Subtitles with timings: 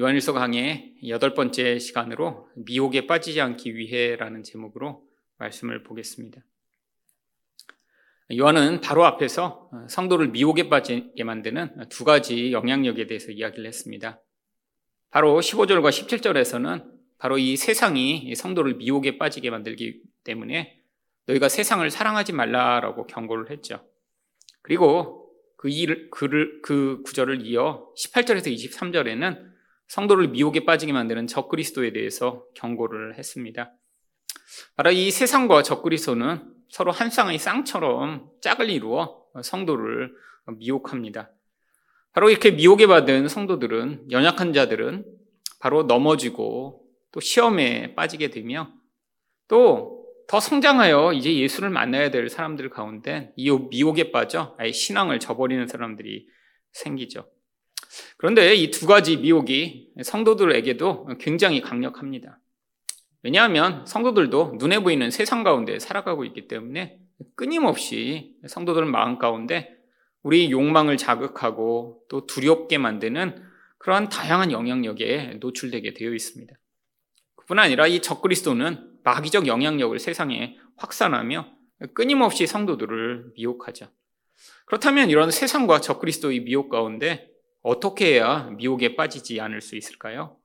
[0.00, 5.02] 요한일서 강의 여덟 번째 시간으로 미혹에 빠지지 않기 위해라는 제목으로
[5.38, 6.40] 말씀을 보겠습니다.
[8.36, 14.20] 요한은 바로 앞에서 성도를 미혹에 빠지게 만드는 두 가지 영향력에 대해서 이야기를 했습니다.
[15.10, 16.84] 바로 15절과 17절에서는
[17.18, 20.80] 바로 이 세상이 성도를 미혹에 빠지게 만들기 때문에
[21.26, 23.84] 너희가 세상을 사랑하지 말라라고 경고를 했죠.
[24.62, 29.47] 그리고 그 일, 그를, 그 구절을 이어 18절에서 23절에는
[29.88, 33.72] 성도를 미혹에 빠지게 만드는 적그리스도에 대해서 경고를 했습니다.
[34.76, 40.14] 바로 이 세상과 적그리스도는 서로 한 쌍의 쌍처럼 짝을 이루어 성도를
[40.58, 41.30] 미혹합니다.
[42.12, 45.04] 바로 이렇게 미혹에 받은 성도들은 연약한 자들은
[45.60, 48.72] 바로 넘어지고 또 시험에 빠지게 되며
[49.48, 49.98] 또
[50.28, 56.28] 더 성장하여 이제 예수를 만나야 될 사람들 가운데 이 미혹에 빠져 아예 신앙을 저버리는 사람들이
[56.72, 57.26] 생기죠.
[58.16, 62.40] 그런데 이 두 가지 미혹이 성도들에게도 굉장히 강력합니다.
[63.22, 66.98] 왜냐하면 성도들도 눈에 보이는 세상 가운데 살아가고 있기 때문에
[67.34, 69.76] 끊임없이 성도들 마음 가운데
[70.22, 73.42] 우리 욕망을 자극하고 또 두렵게 만드는
[73.78, 76.54] 그러한 다양한 영향력에 노출되게 되어 있습니다.
[77.36, 81.48] 그뿐 아니라 이 적그리스도는 마귀적 영향력을 세상에 확산하며
[81.94, 83.88] 끊임없이 성도들을 미혹하죠.
[84.66, 87.30] 그렇다면 이런 세상과 적그리스도의 미혹 가운데
[87.62, 90.36] 어떻게 해야 미혹에 빠지지 않을 수 있을까요?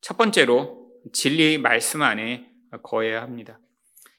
[0.00, 2.50] 첫 번째로 진리의 말씀 안에
[2.82, 3.60] 거해야 합니다.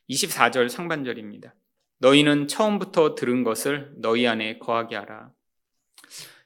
[0.10, 1.54] 24절 상반절입니다.
[2.00, 5.32] 너희는 처음부터 들은 것을 너희 안에 거하게 하라.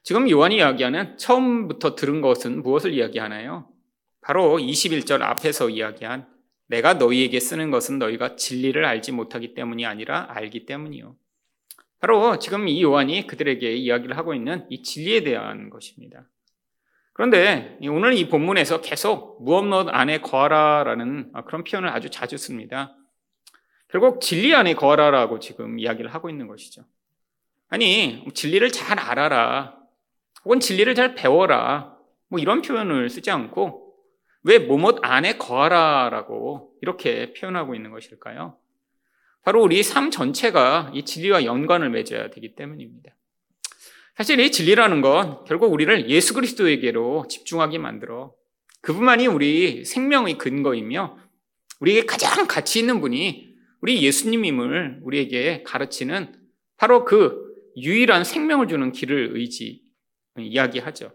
[0.02, 3.68] 지금 요한이 이야기하는 처음부터 들은 것은 무엇을 이야기하나요?
[4.20, 6.26] 바로 21절 앞에서 이야기한
[6.66, 11.16] 내가 너희에게 쓰는 것은 너희가 진리를 알지 못하기 때문이 아니라 알기 때문이요.
[12.00, 16.24] 바로 지금 이 요한이 그들에게 이야기를 하고 있는 이 진리에 대한 것입니다.
[17.12, 22.96] 그런데 오늘 이 본문에서 계속 무엇 너 안에 거하라라는 그런 표현을 아주 자주 씁니다.
[23.88, 26.84] 결국 진리 안에 거하라라고 지금 이야기를 하고 있는 것이죠.
[27.68, 29.76] 아니, 진리를 잘 알아라.
[30.44, 31.96] 혹은 진리를 잘 배워라.
[32.28, 33.94] 뭐 이런 표현을 쓰지 않고
[34.44, 38.56] 왜 뭐뭇 안에 거하라라고 이렇게 표현하고 있는 것일까요?
[39.42, 43.16] 바로 우리 삶 전체가 이 진리와 연관을 맺어야 되기 때문입니다.
[44.16, 48.34] 사실 이 진리라는 건 결국 우리를 예수 그리스도에게로 집중하게 만들어
[48.82, 51.18] 그분만이 우리 생명의 근거이며
[51.80, 56.34] 우리에게 가장 가치 있는 분이 우리 예수님임을 우리에게 가르치는
[56.76, 59.82] 바로 그 유일한 생명을 주는 길을 의지
[60.38, 61.12] 이야기하죠.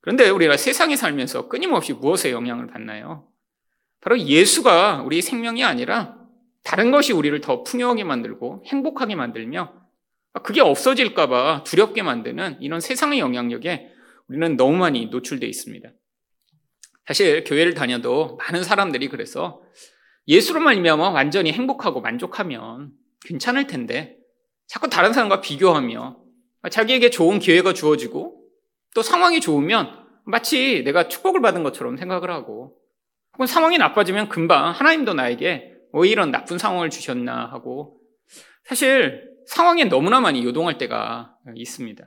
[0.00, 3.28] 그런데 우리가 세상에 살면서 끊임없이 무엇에 영향을 받나요?
[4.00, 6.15] 바로 예수가 우리 생명이 아니라
[6.66, 9.72] 다른 것이 우리를 더 풍요하게 만들고 행복하게 만들며
[10.42, 13.88] 그게 없어질까봐 두렵게 만드는 이런 세상의 영향력에
[14.26, 15.88] 우리는 너무 많이 노출되어 있습니다.
[17.06, 19.62] 사실 교회를 다녀도 많은 사람들이 그래서
[20.26, 22.90] 예수로만 말미암아 완전히 행복하고 만족하면
[23.24, 24.16] 괜찮을 텐데
[24.66, 26.18] 자꾸 다른 사람과 비교하며
[26.68, 28.42] 자기에게 좋은 기회가 주어지고
[28.92, 32.76] 또 상황이 좋으면 마치 내가 축복을 받은 것처럼 생각을 하고
[33.34, 37.98] 혹은 상황이 나빠지면 금방 하나님도 나에게 왜 이런 나쁜 상황을 주셨나 하고
[38.64, 42.04] 사실 상황에 너무나 많이 요동할 때가 있습니다.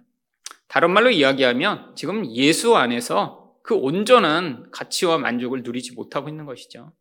[0.68, 6.94] 다른 말로 이야기하면 지금 예수 안에서 그 온전한 가치와 만족을 누리지 못하고 있는 것이죠.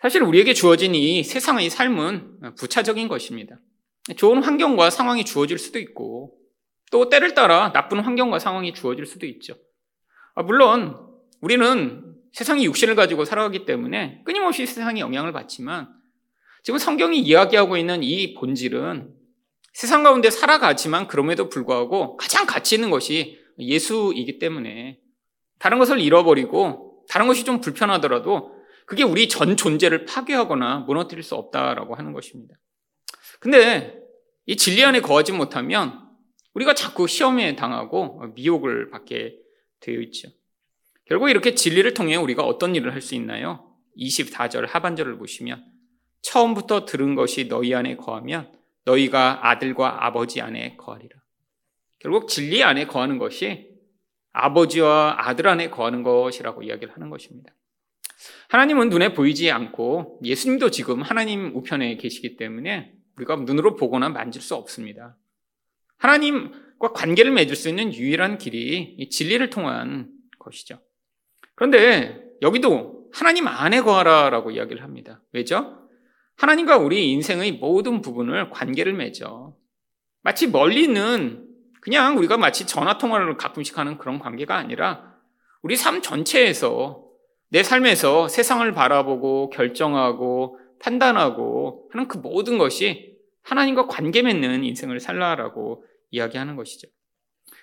[0.00, 3.56] 사실 우리에게 주어진 이 세상의 삶은 부차적인 것입니다.
[4.16, 6.36] 좋은 환경과 상황이 주어질 수도 있고
[6.90, 9.54] 또 때를 따라 나쁜 환경과 상황이 주어질 수도 있죠.
[10.34, 10.96] 아, 물론
[11.40, 15.88] 우리는 세상이 육신을 가지고 살아가기 때문에 끊임없이 세상에 영향을 받지만
[16.62, 19.14] 지금 성경이 이야기하고 있는 이 본질은
[19.72, 25.00] 세상 가운데 살아가지만 그럼에도 불구하고 가장 가치 있는 것이 예수이기 때문에
[25.58, 28.54] 다른 것을 잃어버리고 다른 것이 좀 불편하더라도
[28.86, 32.56] 그게 우리 전 존재를 파괴하거나 무너뜨릴 수 없다라고 하는 것입니다.
[33.38, 34.00] 근데
[34.46, 36.08] 이 진리 안에 거하지 못하면
[36.54, 39.36] 우리가 자꾸 시험에 당하고 미혹을 받게
[39.80, 40.28] 되어 있죠.
[41.10, 43.68] 결국 이렇게 진리를 통해 우리가 어떤 일을 할 수 있나요?
[43.98, 45.64] 24절 하반절을 보시면
[46.22, 48.52] 처음부터 들은 것이 너희 안에 거하면
[48.84, 51.16] 너희가 아들과 아버지 안에 거하리라.
[51.98, 53.70] 결국 진리 안에 거하는 것이
[54.32, 57.52] 아버지와 아들 안에 거하는 것이라고 이야기를 하는 것입니다.
[58.50, 64.54] 하나님은 눈에 보이지 않고 예수님도 지금 하나님 우편에 계시기 때문에 우리가 눈으로 보거나 만질 수
[64.54, 65.16] 없습니다.
[65.98, 70.08] 하나님과 관계를 맺을 수 있는 유일한 길이 진리를 통한
[70.38, 70.78] 것이죠.
[71.60, 75.20] 그런데 여기도 하나님 안에 거하라라고 이야기를 합니다.
[75.30, 75.86] 왜죠?
[76.36, 79.54] 하나님과 우리 인생의 모든 부분을 관계를 맺어.
[80.22, 81.46] 마치 멀리 있는
[81.82, 85.16] 그냥 우리가 마치 전화 통화를 가끔씩 하는 그런 관계가 아니라
[85.60, 87.04] 우리 삶 전체에서
[87.50, 95.84] 내 삶에서 세상을 바라보고 결정하고 판단하고 하는 그 모든 것이 하나님과 관계 맺는 인생을 살라라고
[96.10, 96.88] 이야기하는 것이죠.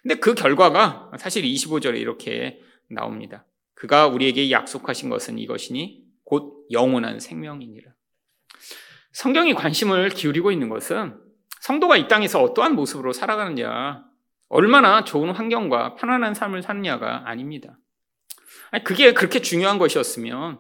[0.04, 2.62] 근데 그 결과가 사실 25절에 이렇게
[2.92, 3.48] 나옵니다.
[3.78, 7.92] 그가 우리에게 약속하신 것은 이것이니 곧 영원한 생명이니라.
[9.12, 11.16] 성경이 관심을 기울이고 있는 것은
[11.62, 14.04] 성도가 이 땅에서 어떠한 모습으로 살아가느냐,
[14.50, 17.78] 얼마나 좋은 환경과 편안한 삶을 사느냐가 아닙니다.
[18.72, 20.60] 아니, 그게 그렇게 중요한 것이었으면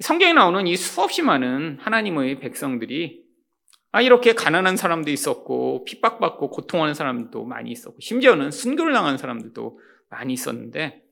[0.00, 3.26] 성경에 나오는 이 수없이 많은 하나님의 백성들이
[3.90, 9.80] 아, 이렇게 가난한 사람도 있었고, 핍박받고 고통하는 사람도 많이 있었고, 심지어는 순교를 당한 사람들도
[10.10, 11.07] 많이 있었는데,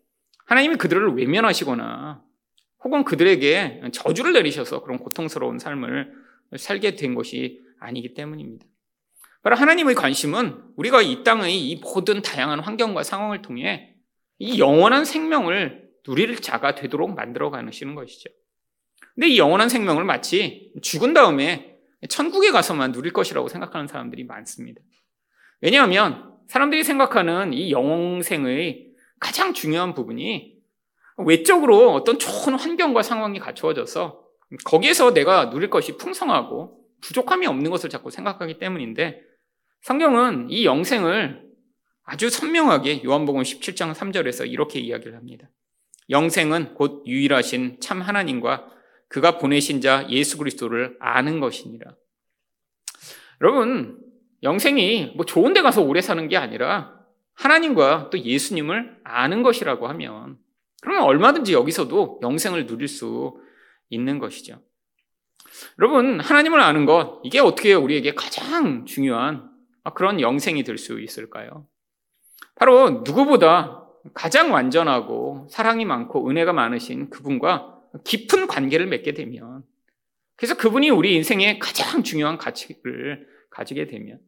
[0.46, 2.22] 하나님이 그들을 외면하시거나,
[2.84, 6.12] 혹은 그들에게 저주를 내리셔서 그런 고통스러운 삶을
[6.56, 8.64] 살게 된 것이 아니기 때문입니다.
[9.42, 13.94] 바로 하나님의 관심은 우리가 이 땅의 이 모든 다양한 환경과 상황을 통해
[14.38, 18.30] 이 영원한 생명을 누릴 자가 되도록 만들어 가시는 것이죠.
[19.14, 21.76] 근데 이 영원한 생명을 마치 죽은 다음에
[22.08, 24.80] 천국에 가서만 누릴 것이라고 생각하는 사람들이 많습니다.
[25.60, 28.85] 왜냐하면 사람들이 생각하는 이 영생의
[29.20, 30.56] 가장 중요한 부분이
[31.18, 34.22] 외적으로 어떤 좋은 환경과 상황이 갖추어져서
[34.64, 39.22] 거기에서 내가 누릴 것이 풍성하고 부족함이 없는 것을 자꾸 생각하기 때문인데
[39.82, 41.46] 성경은 이 영생을
[42.04, 45.48] 아주 선명하게 요한복음 17장 3절에서 이렇게 이야기를 합니다.
[46.08, 48.68] 영생은 곧 유일하신 참 하나님과
[49.08, 51.94] 그가 보내신 자 예수 그리스도를 아는 것이니라.
[53.40, 53.98] 여러분,
[54.42, 56.95] 영생이 뭐 좋은 데 가서 오래 사는 게 아니라
[57.36, 60.38] 하나님과 또 예수님을 아는 것이라고 하면
[60.82, 63.40] 그러면 얼마든지 여기서도 영생을 누릴 수
[63.88, 64.60] 있는 것이죠.
[65.78, 69.50] 여러분, 하나님을 아는 것, 이게 어떻게 우리에게 가장 중요한
[69.94, 71.66] 그런 영생이 될 수 있을까요?
[72.56, 73.84] 바로 누구보다
[74.14, 79.62] 가장 완전하고 사랑이 많고 은혜가 많으신 그분과 깊은 관계를 맺게 되면
[80.36, 84.20] 그래서 그분이 우리 인생의 가장 중요한 가치를 가지게 되면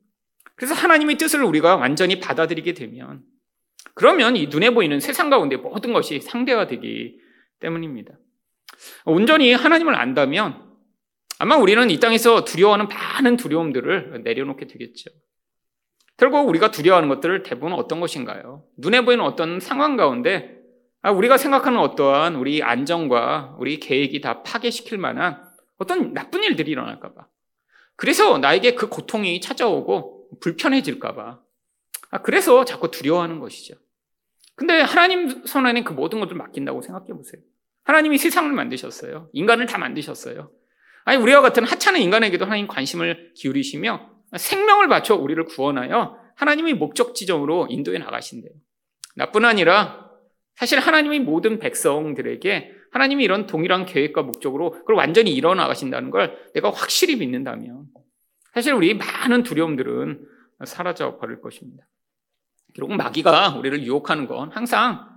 [0.59, 3.23] 그래서 하나님의 뜻을 우리가 완전히 받아들이게 되면
[3.95, 7.21] 그러면 이 눈에 보이는 세상 가운데 모든 것이 상대화되기
[7.61, 8.15] 때문입니다.
[9.05, 10.69] 온전히 하나님을 안다면
[11.39, 15.11] 아마 우리는 이 땅에서 두려워하는 많은 두려움들을 내려놓게 되겠죠.
[16.17, 18.65] 결국 우리가 두려워하는 것들을 대부분 어떤 것인가요?
[18.77, 20.59] 눈에 보이는 어떤 상황 가운데
[21.03, 25.41] 아, 우리가 생각하는 어떠한 우리 안정과 우리 계획이 다 파괴시킬 만한
[25.77, 27.29] 어떤 나쁜 일들이 일어날까봐.
[27.95, 31.41] 그래서 나에게 그 고통이 찾아오고 불편해질까봐.
[32.11, 33.75] 아, 그래서 자꾸 두려워하는 것이죠.
[34.55, 37.43] 근데 하나님 손 안에 그 모든 것을 맡긴다고 생각해 보세요.
[37.85, 39.31] 하나님이 세상을 만드셨어요.
[39.33, 40.51] 인간을 다 만드셨어요.
[41.05, 47.67] 아니, 우리와 같은 하찮은 인간에게도 하나님 관심을 기울이시며 생명을 바쳐 우리를 구원하여 하나님의 목적 지점으로
[47.71, 48.53] 인도해 나가신대요.
[49.17, 50.11] 나뿐 아니라
[50.55, 56.71] 사실 하나님의 모든 백성들에게 하나님이 이런 동일한 계획과 목적으로 그걸 완전히 이뤄 나가신다는 걸 내가
[56.71, 57.87] 확실히 믿는다면
[58.55, 60.27] 사실 우리 많은 두려움들은
[60.65, 61.87] 사라져 버릴 것입니다.
[62.75, 65.09] 결국 마귀가 우리를 유혹하는 건 항상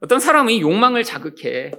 [0.00, 1.72] 어떤 사람의 욕망을 자극해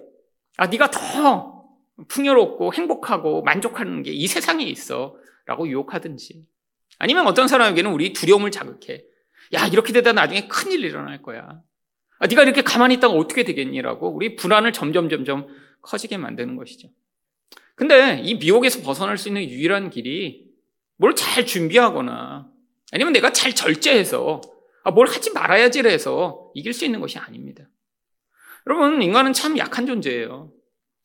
[0.57, 1.65] 아 네가 더
[2.07, 6.45] 풍요롭고 행복하고 만족하는 게 이 세상에 있어라고 유혹하든지
[6.99, 9.03] 아니면 어떤 사람에게는 우리 두려움을 자극해
[9.53, 11.61] 야 이렇게 되다 나중에 큰일 일어날 거야
[12.19, 15.47] 아, 네가 이렇게 가만히 있다가 어떻게 되겠니라고 우리 불안을 점점 점점
[15.81, 16.89] 커지게 만드는 것이죠.
[17.75, 20.46] 근데 이 미혹에서 벗어날 수 있는 유일한 길이
[20.97, 22.47] 뭘 잘 준비하거나
[22.92, 24.42] 아니면 내가 잘 절제해서
[24.83, 27.66] 아, 뭘 하지 말아야지를 해서 이길 수 있는 것이 아닙니다.
[28.66, 30.51] 여러분, 인간은 참 약한 존재예요.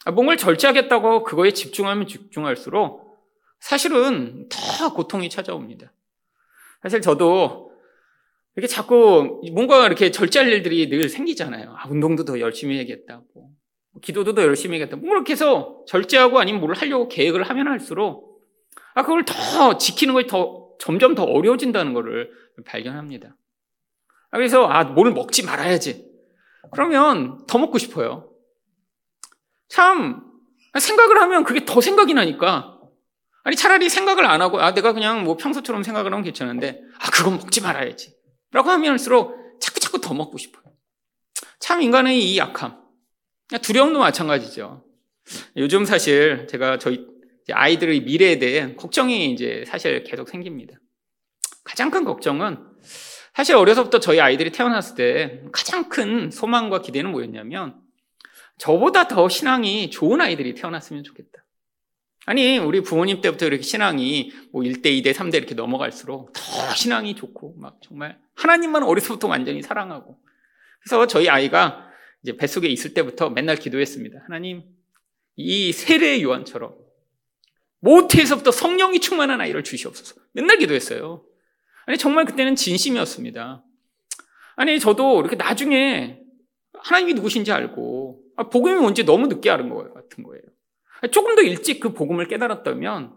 [0.05, 3.19] 아, 뭔가를 절제하겠다고 그거에 집중하면 집중할수록
[3.61, 5.93] 사실은 더 고통이 찾아옵니다.
[6.83, 7.73] 사실 저도
[8.57, 11.75] 이렇게 자꾸 뭔가 이렇게 절제할 일들이 늘 생기잖아요.
[11.77, 13.51] 아, 운동도 더 열심히 해야겠다고.
[14.01, 14.97] 기도도 더 열심히 해야겠다.
[14.97, 15.35] 뭐 이렇게
[15.87, 18.32] 절제하고 아니면 뭘 하려고 계획을 하면 할수록
[18.95, 22.31] 아, 그걸 더 지키는 것이 더 점점 더 어려워진다는 것을
[22.67, 23.37] 발견합니다.
[24.31, 26.11] 아, 그래서 아, 뭘 먹지 말아야지.
[26.73, 28.33] 그러면 더 먹고 싶어요.
[29.69, 30.23] 참
[30.79, 32.79] 생각을 하면 그게 더 생각이 나니까
[33.45, 37.37] 아니 차라리 생각을 안 하고 아 내가 그냥 뭐 평소처럼 생각을 하면 괜찮은데 아 그건
[37.39, 38.15] 먹지 말아야지.
[38.53, 40.63] 라고 하면 할수록 자꾸 자꾸 더 먹고 싶어요.
[41.59, 42.81] 참 인간의 이 약함.
[43.63, 44.85] 두려움도 마찬가지죠.
[45.57, 47.07] 요즘 사실 제가 저희
[47.51, 50.77] 아이들의 미래에 대해 걱정이 이제 사실 계속 생깁니다.
[51.65, 52.59] 가장 큰 걱정은
[53.35, 57.81] 사실 어려서부터 저희 아이들이 태어났을 때 가장 큰 소망과 기대는 뭐였냐면
[58.59, 61.43] 저보다 더 신앙이 좋은 아이들이 태어났으면 좋겠다.
[62.25, 67.57] 아니, 우리 부모님 때부터 이렇게 신앙이 뭐 1대, 2대, 3대 이렇게 넘어갈수록 더 신앙이 좋고,
[67.59, 70.17] 막 정말 하나님만 어려서부터 완전히 사랑하고.
[70.81, 71.89] 그래서 저희 아이가
[72.23, 74.21] 이제 뱃속에 있을 때부터 맨날 기도했습니다.
[74.25, 74.63] 하나님,
[75.35, 76.77] 이 세례 요한처럼
[77.83, 80.21] 모태에서부터 성령이 충만한 아이를 주시옵소서.
[80.33, 81.25] 맨날 기도했어요.
[81.85, 83.65] 아니, 정말 그때는 진심이었습니다.
[84.57, 86.21] 아니, 저도 이렇게 나중에
[86.79, 90.43] 하나님이 누구신지 알고, 아, 복음이 뭔지 너무 늦게 알은 것 같은 거예요.
[91.11, 93.15] 조금 더 일찍 그 복음을 깨달았다면,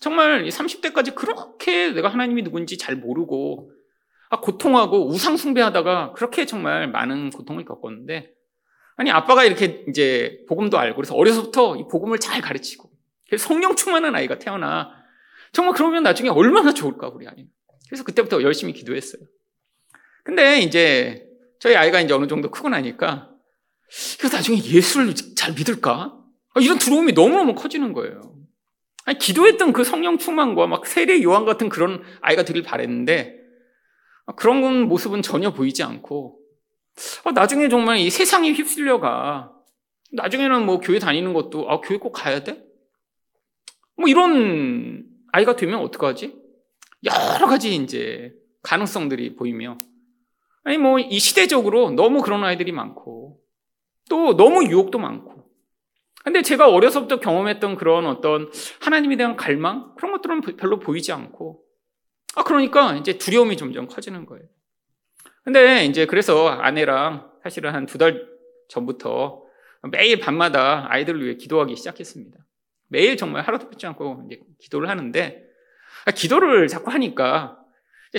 [0.00, 3.70] 정말 30대까지 그렇게 내가 하나님이 누군지 잘 모르고,
[4.30, 8.32] 아, 고통하고 우상숭배하다가 그렇게 정말 많은 고통을 겪었는데,
[8.96, 12.85] 아니, 아빠가 이렇게 이제 복음도 알고, 그래서 어려서부터 이 복음을 잘 가르치고,
[13.38, 14.92] 성령 충만한 아이가 태어나,
[15.52, 17.48] 정말 그러면 나중에 얼마나 좋을까, 우리 아이는.
[17.88, 19.22] 그래서 그때부터 열심히 기도했어요.
[20.22, 21.26] 근데 이제
[21.58, 23.30] 저희 아이가 이제 어느 정도 크고 나니까,
[24.18, 26.18] 그래서 나중에 예수를 잘 믿을까?
[26.54, 28.34] 아, 이런 두려움이 너무너무 커지는 거예요.
[29.04, 33.36] 아니, 기도했던 그 성령 충만과 막 세례 요한 같은 그런 아이가 되길 바랬는데,
[34.26, 36.38] 아, 그런 모습은 전혀 보이지 않고,
[37.24, 39.52] 아, 나중에 정말 이 세상에 휩쓸려가,
[40.12, 42.64] 나중에는 뭐 교회 다니는 것도, 아, 교회 꼭 가야 돼?
[43.96, 46.36] 뭐 이런 아이가 되면 어떡하지?
[47.04, 49.78] 여러 가지 이제 가능성들이 보이며,
[50.64, 53.40] 아니 뭐 이 시대적으로 너무 그런 아이들이 많고,
[54.08, 55.46] 또 너무 유혹도 많고,
[56.24, 58.50] 근데 제가 어려서부터 경험했던 그런 어떤
[58.80, 59.94] 하나님에 대한 갈망?
[59.96, 61.62] 그런 것들은 별로 보이지 않고,
[62.34, 64.44] 아, 그러니까 이제 두려움이 점점 커지는 거예요.
[65.44, 68.26] 근데 이제 그래서 아내랑 사실은 한 두 달
[68.68, 69.44] 전부터
[69.92, 72.36] 매일 밤마다 아이들을 위해 기도하기 시작했습니다.
[72.88, 75.42] 매일 정말 하루도 빼지 않고 이제 기도를 하는데,
[76.04, 77.58] 아, 기도를 자꾸 하니까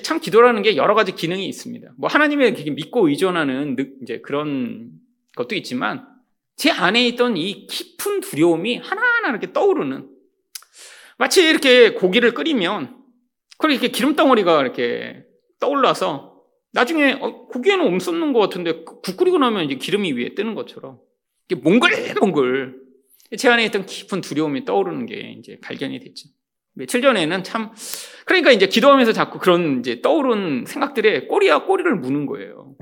[0.03, 1.93] 참 기도라는 게 여러 가지 기능이 있습니다.
[1.97, 4.91] 뭐 하나님의 믿고 의존하는 이제 그런
[5.35, 6.05] 것도 있지만
[6.55, 10.09] 제 안에 있던 이 깊은 두려움이 하나하나 이렇게 떠오르는
[11.17, 12.97] 마치 이렇게 고기를 끓이면
[13.57, 15.23] 그걸 이렇게 기름 덩어리가 이렇게
[15.59, 16.41] 떠올라서
[16.73, 20.99] 나중에 어, 고기에는 없었는 것 같은데 국 끓이고 나면 이제 기름이 위에 뜨는 것처럼
[21.49, 22.86] 이게 몽글몽글
[23.35, 26.29] 제 안에 있던 깊은 두려움이 떠오르는 게 이제 발견이 됐죠.
[26.73, 27.71] 며칠 전에는 참
[28.25, 32.75] 그러니까 이제 기도하면서 자꾸 그런 이제 떠오른 생각들에 꼬리와 꼬리를 무는 거예요.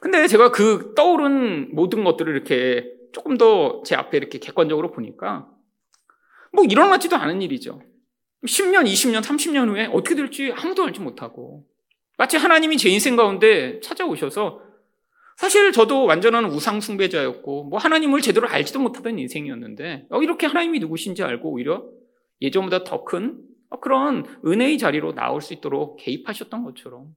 [0.00, 5.48] 근데 제가 그 떠오른 모든 것들을 이렇게 조금 더 제 앞에 이렇게 객관적으로 보니까
[6.52, 7.82] 뭐 일어나지도 않은 일이죠.
[8.46, 11.64] 10년, 20년, 30년 후에 어떻게 될지 아무도 알지 못하고
[12.16, 14.60] 마치 하나님이 제 인생 가운데 찾아오셔서
[15.36, 21.22] 사실 저도 완전한 우상 숭배자였고 뭐 하나님을 제대로 알지도 못하던 인생이었는데 어, 이렇게 하나님이 누구신지
[21.22, 21.84] 알고 오히려
[22.40, 23.40] 예전보다 더 큰
[23.80, 27.08] 그런 은혜의 자리로 나올 수 있도록 개입하셨던 것처럼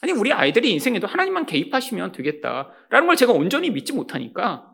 [0.00, 4.70] 아니, 우리 아이들이 인생에도 하나님만 개입하시면 되겠다라는 걸 제가 온전히 믿지 못하니까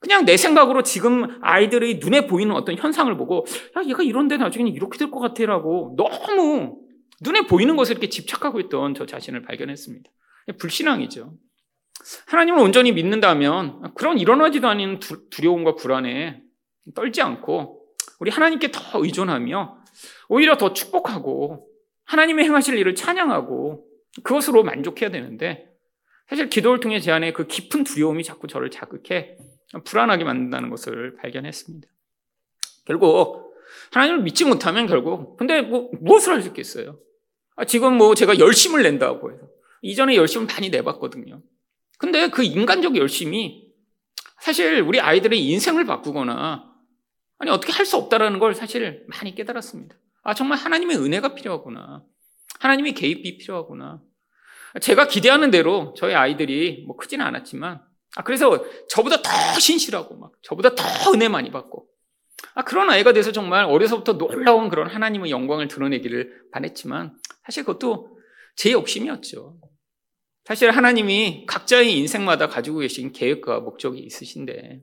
[0.00, 3.44] 그냥 내 생각으로 지금 아이들의 눈에 보이는 어떤 현상을 보고
[3.76, 6.78] 야, 얘가 이런데 나중에는 이렇게 될 것 같아라고 너무
[7.22, 10.08] 눈에 보이는 것을 이렇게 집착하고 있던 저 자신을 발견했습니다.
[10.58, 11.34] 불신앙이죠.
[12.26, 16.42] 하나님을 온전히 믿는다면 그런 일어나지도 않은 두려움과 불안에
[16.94, 17.84] 떨지 않고
[18.20, 19.78] 우리 하나님께 더 의존하며
[20.28, 21.68] 오히려 더 축복하고
[22.04, 23.86] 하나님의 행하실 일을 찬양하고
[24.22, 25.68] 그것으로 만족해야 되는데
[26.28, 29.36] 사실 기도를 통해 제 안에 그 깊은 두려움이 자꾸 저를 자극해
[29.84, 31.88] 불안하게 만든다는 것을 발견했습니다.
[32.86, 33.54] 결국
[33.92, 36.98] 하나님을 믿지 못하면 결국 근데 뭐 무엇을 할 수 있겠어요?
[37.56, 39.42] 아, 지금 뭐 제가 열심을 낸다고 해서
[39.82, 41.42] 이전에 열심을 많이 내봤거든요.
[42.00, 43.68] 근데 그 인간적 열심이
[44.40, 46.64] 사실 우리 아이들의 인생을 바꾸거나
[47.38, 49.94] 아니 어떻게 할 수 없다라는 걸 사실 많이 깨달았습니다.
[50.22, 52.02] 아 정말 하나님의 은혜가 필요하구나.
[52.58, 54.00] 하나님의 개입이 필요하구나.
[54.80, 57.82] 제가 기대하는 대로 저희 아이들이 뭐 크지는 않았지만,
[58.16, 61.86] 아, 그래서 저보다 더 신실하고 막, 저보다 더 은혜 많이 받고,
[62.54, 68.18] 아, 그런 아이가 돼서 정말 어려서부터 놀라운 그런 하나님의 영광을 드러내기를 바랬지만, 사실 그것도
[68.54, 69.56] 제 욕심이었죠.
[70.44, 74.80] 사실 하나님이 각자의 인생마다 가지고 계신 계획과 목적이 있으신데,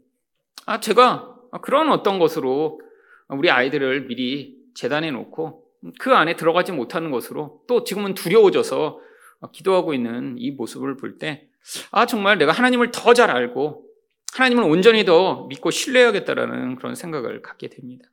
[0.66, 2.82] 아, 제가 그런 어떤 것으로
[3.30, 5.66] 우리 아이들을 미리 재단해 놓고
[6.00, 9.00] 그 안에 들어가지 못하는 것으로 또 지금은 두려워져서
[9.52, 11.48] 기도하고 있는 이 모습을 볼 때,
[11.92, 13.86] 아, 정말 내가 하나님을 더 잘 알고
[14.34, 18.10] 하나님을 온전히 더 믿고 신뢰하겠다라는 그런 생각을 갖게 됩니다.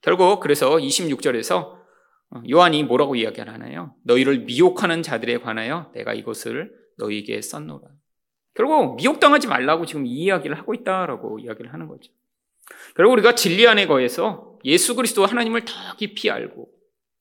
[0.00, 1.77] 결국 그래서 26절에서
[2.48, 3.94] 요한이 뭐라고 이야기를 하나요?
[4.04, 7.88] 너희를 미혹하는 자들에 관하여 내가 이것을 너희에게 썼노라.
[8.54, 12.12] 결국 미혹당하지 말라고 지금 이 이야기를 하고 있다라고 이야기를 하는 거죠.
[12.96, 16.68] 결국 우리가 진리 안에 거해서 예수 그리스도 하나님을 더 깊이 알고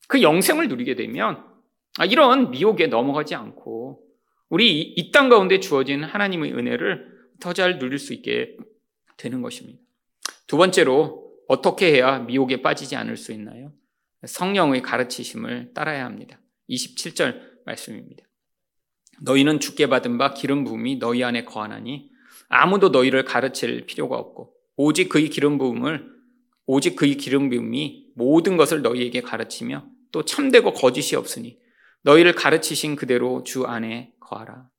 [0.07, 1.45] 그 영생을 누리게 되면
[1.99, 4.03] 아, 이런 미혹에 넘어가지 않고
[4.49, 8.57] 우리 이 땅 가운데 주어진 하나님의 은혜를 더 잘 누릴 수 있게
[9.17, 9.79] 되는 것입니다.
[10.47, 13.71] 두 번째로 어떻게 해야 미혹에 빠지지 않을 수 있나요?
[14.25, 16.39] 성령의 가르치심을 따라야 합니다.
[16.69, 18.23] 27절 말씀입니다.
[19.21, 22.09] 너희는 죽게 받은 바 기름 부음이 너희 안에 거하나니
[22.49, 26.07] 아무도 너희를 가르칠 필요가 없고 오직 그의 기름 부음을
[26.65, 31.59] 오직 그의 기름 부음이 모든 것을 너희에게 가르치며 또 참되고 거짓이 없으니
[32.03, 34.69] 너희를 가르치신 그대로 주 안에 거하라.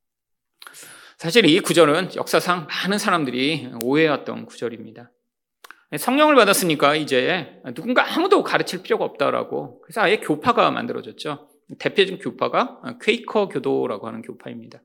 [1.18, 5.10] 사실 이 구절은 역사상 많은 사람들이 오해했던 구절입니다.
[5.96, 11.48] 성령을 받았으니까 이제 누군가 아무도 가르칠 필요가 없다라고 그래서 아예 교파가 만들어졌죠.
[11.78, 14.80] 대표적인 교파가 퀘이커 교도라고 하는 교파입니다.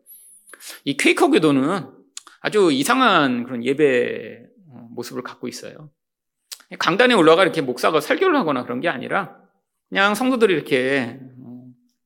[0.86, 1.90] 이 퀘이커 교도는
[2.40, 4.46] 아주 이상한 그런 예배
[4.92, 5.90] 모습을 갖고 있어요.
[6.80, 9.38] 강단에 올라가 이렇게 목사가 설교를 하거나 그런 게 아니라
[9.90, 11.20] 그냥 성도들이 이렇게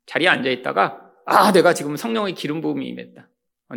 [0.08, 3.28] 자리에 앉아 있다가 아 내가 지금 성령의 기름 부음이 임했다.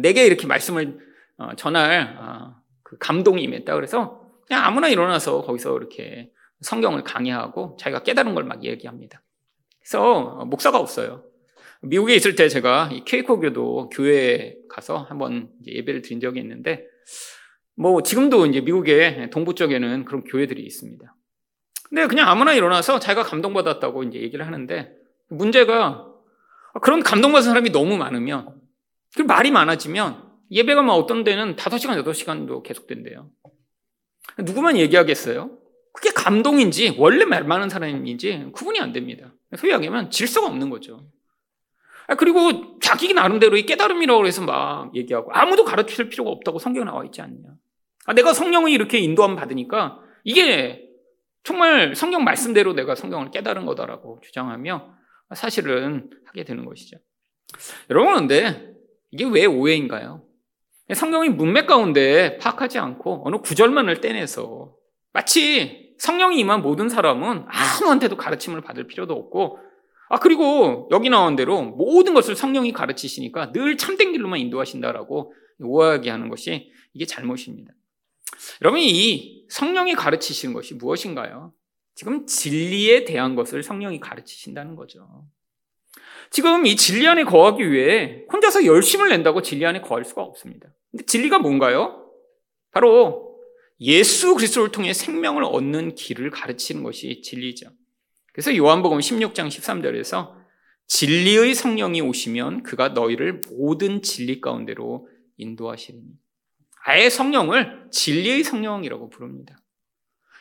[0.00, 0.98] 내게 이렇게 말씀을
[1.36, 3.74] 어, 전할 아, 그 감동이 임했다.
[3.74, 9.22] 그래서 그냥 아무나 일어나서 거기서 이렇게 성경을 강의하고 자기가 깨달은 걸 막 얘기합니다.
[9.78, 11.22] 그래서 목사가 없어요.
[11.82, 16.84] 미국에 있을 때 제가 케이코 교도 교회에 가서 한번 예배를 드린 적이 있는데
[17.76, 21.14] 뭐 지금도 이제 미국의 동부 쪽에는 그런 교회들이 있습니다.
[21.88, 24.92] 근데 그냥 아무나 일어나서 자기가 감동받았다고 이제 얘기를 하는데
[25.28, 26.08] 문제가
[26.82, 28.60] 그런 감동받은 사람이 너무 많으면
[29.16, 33.30] 그 말이 많아지면 예배가 막 어떤 데는 5시간, 8시간도 계속된대요.
[34.38, 35.58] 누구만 얘기하겠어요?
[35.92, 39.34] 그게 감동인지 원래 말 많은 사람인지 구분이 안 됩니다.
[39.56, 41.06] 소위 하면 질서가 없는 거죠.
[42.06, 47.04] 아, 그리고 자기 나름대로 의 깨달음이라고 해서 막 얘기하고 아무도 가르칠 필요가 없다고 성경에 나와
[47.04, 47.48] 있지 않냐.
[48.06, 50.88] 아, 내가 성령을 이렇게 인도함 받으니까 이게
[51.44, 54.94] 정말 성경 말씀대로 내가 성경을 깨달은 거다라고 주장하며
[55.34, 56.98] 사실은 하게 되는 것이죠.
[57.90, 58.74] 여러분, 근데
[59.10, 60.24] 이게 왜 오해인가요?
[60.94, 64.74] 성경이 문맥 가운데 파악하지 않고 어느 구절만을 떼내서
[65.12, 69.58] 마치 성령이 임한 모든 사람은 아무한테도 가르침을 받을 필요도 없고
[70.08, 76.28] 아 그리고 여기 나온 대로 모든 것을 성령이 가르치시니까 늘 참된 길로만 인도하신다라고 오해하게 하는
[76.28, 77.72] 것이 이게 잘못입니다.
[78.62, 81.52] 여러분 이 성령이 가르치시는 것이 무엇인가요?
[81.94, 85.26] 지금 진리에 대한 것을 성령이 가르치신다는 거죠.
[86.30, 90.68] 지금 이 진리 안에 거하기 위해 혼자서 열심을 낸다고 진리 안에 거할 수가 없습니다.
[90.90, 92.10] 근데 진리가 뭔가요?
[92.72, 93.38] 바로
[93.80, 97.70] 예수 그리스도를 통해 생명을 얻는 길을 가르치는 것이 진리죠.
[98.32, 100.34] 그래서 요한복음 16장 13절에서
[100.86, 106.04] 진리의 성령이 오시면 그가 너희를 모든 진리 가운데로 인도하시리니.
[106.84, 109.58] 아예 성령을 진리의 성령이라고 부릅니다.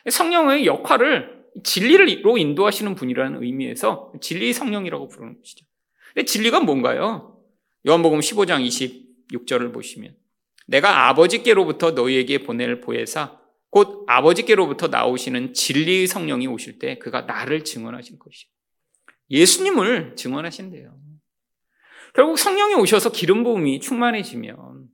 [0.08, 5.66] 성령의 역할을 진리로 인도하시는 분이라는 의미에서 진리의 성령이라고 부르는 것이죠.
[6.14, 7.38] 근데 진리가 뭔가요?
[7.86, 8.66] 요한복음 15장
[9.32, 10.14] 26절을 보시면
[10.70, 13.38] 내가 아버지께로부터 너희에게 보낼 보혜사
[13.70, 18.48] 곧 아버지께로부터 나오시는 진리의 성령이 오실 때 그가 나를 증언하실 것이요.
[19.30, 20.96] 예수님을 증언하신대요.
[22.14, 24.86] 결국 성령이 오셔서 기름 부음이 충만해지면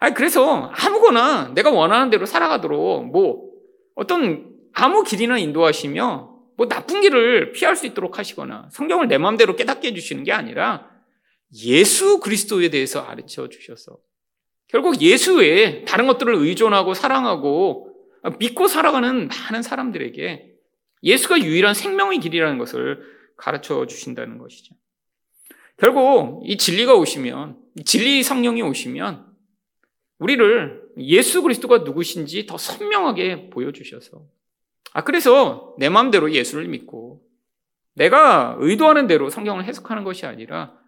[0.00, 3.48] 아니 그래서 아무거나 내가 원하는 대로 살아가도록 뭐
[3.94, 9.88] 어떤 아무 길이나 인도하시며 뭐 나쁜 길을 피할 수 있도록 하시거나 성경을 내 마음대로 깨닫게
[9.88, 10.90] 해 주시는 게 아니라
[11.64, 13.98] 예수 그리스도에 대해서 가르쳐 주셔서
[14.68, 17.94] 결국 예수 외에 다른 것들을 의존하고 사랑하고
[18.38, 20.52] 믿고 살아가는 많은 사람들에게
[21.02, 23.02] 예수가 유일한 생명의 길이라는 것을
[23.36, 24.74] 가르쳐 주신다는 것이죠.
[25.76, 29.26] 결국 이 진리가 오시면, 진리 성령이 오시면
[30.18, 34.22] 우리를 예수 그리스도가 누구신지 더 선명하게 보여주셔서
[34.94, 37.22] 아, 그래서 내 마음대로 예수를 믿고
[37.94, 40.85] 내가 의도하는 대로 성경을 해석하는 것이 아니라 이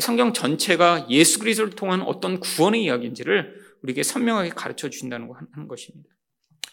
[0.00, 5.28] 성경 전체가 예수 그리스도를 통한 어떤 구원의 이야기인지를 우리에게 선명하게 가르쳐 주신다는
[5.68, 6.08] 것입니다.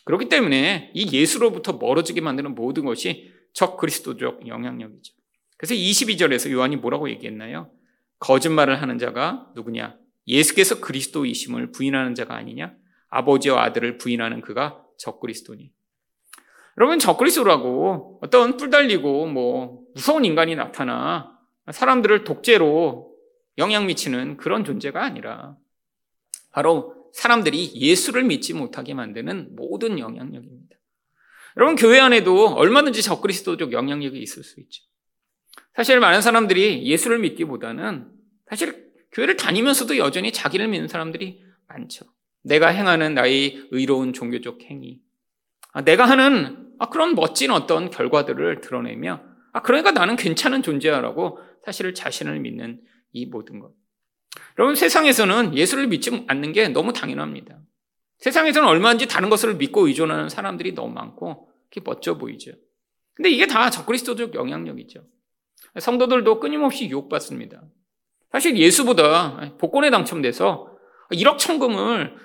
[0.05, 5.13] 그렇기 때문에 이 예수로부터 멀어지게 만드는 모든 것이 적 그리스도적 영향력이죠.
[5.57, 7.71] 그래서 22절에서 요한이 뭐라고 얘기했나요?
[8.19, 9.97] 거짓말을 하는 자가 누구냐?
[10.27, 12.73] 예수께서 그리스도이심을 부인하는 자가 아니냐?
[13.09, 15.71] 아버지와 아들을 부인하는 그가 적 그리스도니.
[16.77, 21.37] 여러분 적 그리스도라고 어떤 뿔 달리고 뭐 무서운 인간이 나타나
[21.69, 23.08] 사람들을 독재로
[23.59, 25.55] 영향 미치는 그런 존재가 아니라
[26.51, 30.75] 바로 사람들이 예수를 믿지 못하게 만드는 모든 영향력입니다.
[31.57, 34.83] 여러분 교회 안에도 얼마든지 적그리스도적 영향력이 있을 수 있죠.
[35.75, 38.09] 사실 많은 사람들이 예수를 믿기보다는
[38.47, 42.05] 사실 교회를 다니면서도 여전히 자기를 믿는 사람들이 많죠.
[42.43, 45.01] 내가 행하는 나의 의로운 종교적 행위,
[45.73, 51.93] 아, 내가 하는 아, 그런 멋진 어떤 결과들을 드러내며 아, 그러니까 나는 괜찮은 존재야라고 사실을
[51.93, 53.73] 자신을 믿는 이 모든 것.
[54.57, 57.59] 여러분 세상에서는 예수를 믿지 않는 게 너무 당연합니다.
[58.19, 62.51] 세상에서는 얼마든지 다른 것을 믿고 의존하는 사람들이 너무 많고 그게 멋져 보이죠.
[63.13, 65.05] 근데 이게 다 적그리스도적 영향력이죠.
[65.79, 67.63] 성도들도 끊임없이 유혹받습니다.
[68.31, 70.77] 사실 예수보다 복권에 당첨돼서
[71.11, 72.15] 1억 천금을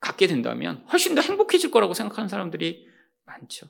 [0.00, 2.86] 갖게 된다면 훨씬 더 행복해질 거라고 생각하는 사람들이
[3.24, 3.66] 많죠.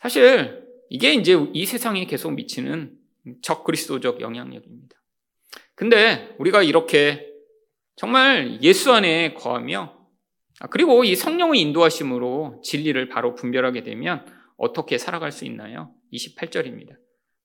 [0.00, 2.96] 사실 이게 이제 이 세상에 계속 미치는
[3.42, 4.96] 적 그리스도적 영향력입니다.
[5.74, 7.28] 근데 우리가 이렇게
[7.96, 10.02] 정말 예수 안에 거하며
[10.60, 14.24] 아, 그리고 이 성령의 인도하심으로 진리를 바로 분별하게 되면
[14.56, 15.92] 어떻게 살아갈 수 있나요?
[16.12, 16.96] 28절입니다.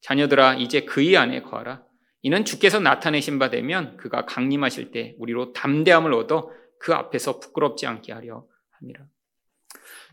[0.01, 1.83] 자녀들아 이제 그의 안에 거하라.
[2.21, 8.13] 이는 주께서 나타내신 바 되면 그가 강림하실 때 우리로 담대함을 얻어 그 앞에서 부끄럽지 않게
[8.13, 9.07] 하려 합니다.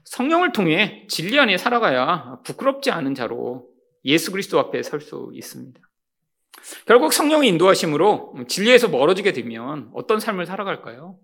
[0.04, 3.68] 성령을 통해 진리 안에 살아가야 부끄럽지 않은 자로
[4.04, 5.80] 예수 그리스도 앞에 설 수 있습니다.
[6.86, 11.18] 결국 성령의 인도하심으로 진리에서 멀어지게 되면 어떤 삶을 살아갈까요?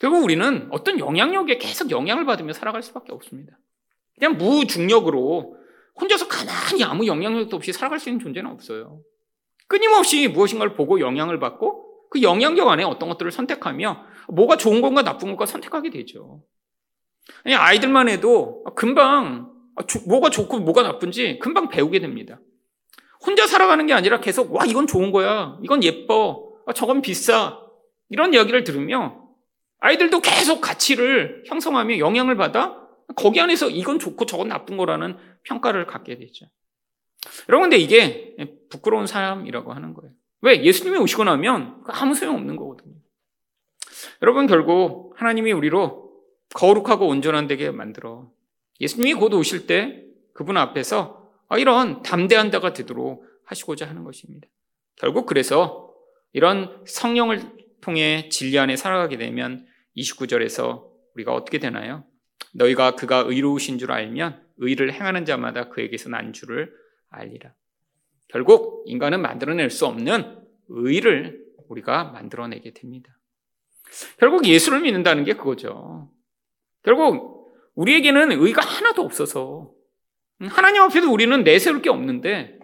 [0.00, 3.58] 결국 우리는 어떤 영향력에 계속 영향을 받으며 살아갈 수밖에 없습니다.
[4.18, 5.56] 그냥 무중력으로
[6.00, 9.02] 혼자서 가만히 아무 영향력도 없이 살아갈 수 있는 존재는 없어요.
[9.66, 15.28] 끊임없이 무엇인가를 보고 영향을 받고 그 영향력 안에 어떤 것들을 선택하며 뭐가 좋은 건가 나쁜
[15.28, 16.42] 건가 선택하게 되죠.
[17.44, 19.52] 아니, 아이들만 해도 금방
[20.06, 22.40] 뭐가 좋고 뭐가 나쁜지 금방 배우게 됩니다.
[23.24, 27.60] 혼자 살아가는 게 아니라 계속 와 이건 좋은 거야, 이건 예뻐, 아, 저건 비싸
[28.08, 29.28] 이런 이야기를 들으며
[29.80, 36.18] 아이들도 계속 가치를 형성하며 영향을 받아 거기 안에서 이건 좋고 저건 나쁜 거라는 평가를 갖게
[36.18, 36.46] 되죠.
[37.48, 38.36] 여러분, 근데 이게
[38.70, 40.12] 부끄러운 삶이라고 하는 거예요.
[40.42, 40.62] 왜?
[40.62, 42.94] 예수님이 오시고 나면 아무 소용 없는 거거든요.
[44.22, 46.12] 여러분, 결국 하나님이 우리로
[46.54, 48.30] 거룩하고 온전한 되게 만들어
[48.80, 54.46] 예수님이 곧 오실 때 그분 앞에서 이런 담대한 자가 되도록 하시고자 하는 것입니다.
[54.96, 55.94] 결국 그래서
[56.32, 57.40] 이런 성령을
[57.80, 62.04] 통해 진리 안에 살아가게 되면 29절에서 우리가 어떻게 되나요?
[62.54, 66.72] 너희가 그가 의로우신 줄 알면 의를 행하는 자마다 그에게서 난 줄을
[67.10, 67.54] 알리라.
[68.28, 73.18] 결국 인간은 만들어낼 수 없는 의를 우리가 만들어내게 됩니다.
[74.18, 76.10] 결국 예수를 믿는다는 게 그거죠.
[76.82, 77.37] 결국
[77.78, 79.70] 우리에게는 의가 하나도 없어서
[80.40, 82.58] 하나님 앞에도 우리는 내세울 게 없는데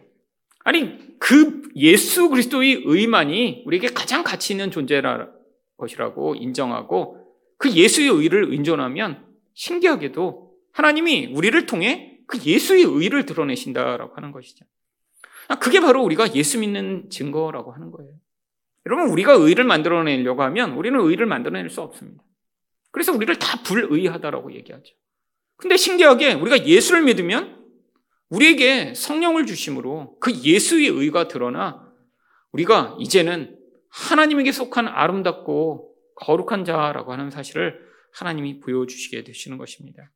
[0.64, 5.28] 아니 그 예수 그리스도의 의만이 우리에게 가장 가치 있는 존재라
[5.76, 7.24] 것이라고 인정하고
[7.58, 9.24] 그 예수의 의를 인정하면
[9.54, 14.64] 신기하게도 하나님이 우리를 통해 그 예수의 의를 드러내신다라고 하는 것이죠.
[15.46, 18.12] 아, 그게 바로 우리가 예수 믿는 증거라고 하는 거예요.
[18.86, 22.22] 여러분, 우리가 의를 만들어내려고 하면 우리는 의를 만들어낼 수 없습니다.
[22.90, 24.94] 그래서 우리를 다 불의하다라고 얘기하죠.
[25.64, 27.64] 근데 신기하게 우리가 예수를 믿으면
[28.28, 31.90] 우리에게 성령을 주심으로 그 예수의 의가 드러나
[32.52, 37.80] 우리가 이제는 하나님에게 속한 아름답고 거룩한 자라고 하는 사실을
[38.12, 40.10] 하나님이 보여주시게 되시는 것입니다.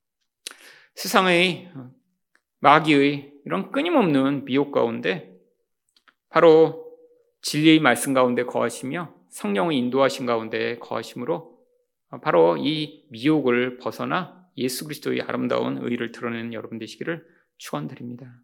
[0.97, 1.73] 세상의
[2.59, 5.35] 마귀의 이런 끊임없는 미혹 가운데
[6.29, 6.93] 바로
[7.41, 11.59] 진리의 말씀 가운데 거하시며 성령의 인도하신 가운데 거하심으로
[12.21, 17.25] 바로 이 미혹을 벗어나 예수 그리스도의 아름다운 의를 드러내는 여러분 되시기를
[17.59, 18.41] 축원드립니다.